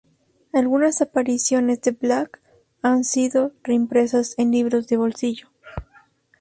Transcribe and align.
Algunas 0.51 0.99
apariciones 1.03 1.79
de 1.83 1.91
Black 1.91 2.41
han 2.81 3.03
sido 3.03 3.51
reimpresas 3.61 4.33
en 4.39 4.49
libros 4.49 4.87
de 4.87 4.97
bolsillo. 4.97 5.49